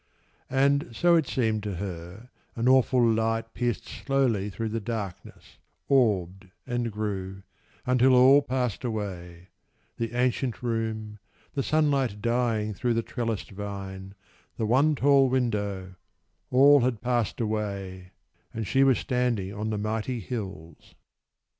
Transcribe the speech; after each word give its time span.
And, 0.49 0.95
so 0.95 1.15
it 1.15 1.27
seemed 1.27 1.61
to 1.61 1.75
her, 1.75 2.31
an 2.55 2.67
awful 2.67 3.05
light 3.07 3.53
Pierced 3.53 3.85
slowly 3.87 4.49
through 4.49 4.69
the 4.69 4.79
darkness, 4.79 5.59
orbed, 5.87 6.47
and 6.65 6.91
grew, 6.91 7.43
Until 7.85 8.15
all 8.15 8.41
passed 8.41 8.83
away 8.83 9.49
the 9.97 10.13
ancient 10.15 10.63
room 10.63 11.19
The 11.53 11.61
sunlight 11.61 12.19
dying 12.19 12.73
through 12.73 12.95
the 12.95 13.03
trellised 13.03 13.51
vine 13.51 14.15
The 14.57 14.65
one 14.65 14.95
tall 14.95 15.29
window 15.29 15.93
all 16.49 16.79
had 16.79 16.99
passed 17.01 17.39
away, 17.39 18.13
And 18.51 18.65
she 18.65 18.83
was 18.83 18.97
standing 18.97 19.53
on 19.53 19.69
the 19.69 19.77
mighty 19.77 20.19
hills. 20.19 20.95